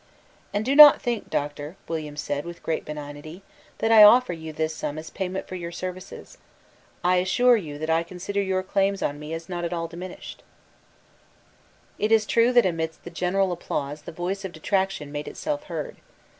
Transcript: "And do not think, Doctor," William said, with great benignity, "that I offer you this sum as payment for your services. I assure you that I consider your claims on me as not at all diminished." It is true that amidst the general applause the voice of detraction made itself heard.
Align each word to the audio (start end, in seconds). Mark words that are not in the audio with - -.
"And 0.51 0.65
do 0.65 0.75
not 0.75 0.99
think, 0.99 1.29
Doctor," 1.29 1.75
William 1.87 2.17
said, 2.17 2.43
with 2.43 2.63
great 2.63 2.83
benignity, 2.85 3.43
"that 3.77 3.91
I 3.91 4.01
offer 4.01 4.33
you 4.33 4.51
this 4.51 4.73
sum 4.75 4.97
as 4.97 5.11
payment 5.11 5.47
for 5.47 5.53
your 5.53 5.71
services. 5.71 6.39
I 7.03 7.17
assure 7.17 7.55
you 7.55 7.77
that 7.77 7.89
I 7.91 8.01
consider 8.01 8.41
your 8.41 8.63
claims 8.63 9.03
on 9.03 9.19
me 9.19 9.31
as 9.35 9.47
not 9.47 9.63
at 9.63 9.73
all 9.73 9.87
diminished." 9.87 10.41
It 11.99 12.11
is 12.11 12.25
true 12.25 12.51
that 12.53 12.65
amidst 12.65 13.03
the 13.03 13.11
general 13.11 13.51
applause 13.51 14.01
the 14.01 14.11
voice 14.11 14.43
of 14.43 14.53
detraction 14.53 15.11
made 15.11 15.27
itself 15.27 15.65
heard. 15.65 15.97